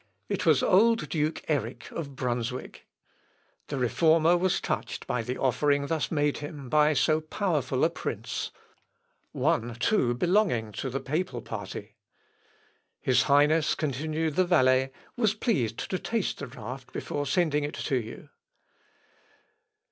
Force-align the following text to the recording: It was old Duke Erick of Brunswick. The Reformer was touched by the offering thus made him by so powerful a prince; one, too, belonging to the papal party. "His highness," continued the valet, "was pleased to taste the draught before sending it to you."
It 0.29 0.47
was 0.47 0.63
old 0.63 1.09
Duke 1.09 1.47
Erick 1.47 1.91
of 1.91 2.15
Brunswick. 2.15 2.87
The 3.67 3.77
Reformer 3.77 4.35
was 4.35 4.59
touched 4.59 5.05
by 5.05 5.21
the 5.21 5.37
offering 5.37 5.85
thus 5.85 6.09
made 6.09 6.39
him 6.39 6.69
by 6.69 6.93
so 6.93 7.21
powerful 7.21 7.83
a 7.85 7.89
prince; 7.91 8.49
one, 9.31 9.75
too, 9.75 10.15
belonging 10.15 10.71
to 10.71 10.89
the 10.89 10.99
papal 10.99 11.43
party. 11.43 11.93
"His 12.99 13.21
highness," 13.29 13.75
continued 13.75 14.37
the 14.37 14.45
valet, 14.45 14.91
"was 15.15 15.35
pleased 15.35 15.77
to 15.91 15.99
taste 15.99 16.39
the 16.39 16.47
draught 16.47 16.91
before 16.91 17.27
sending 17.27 17.63
it 17.63 17.75
to 17.75 17.97
you." 17.97 18.29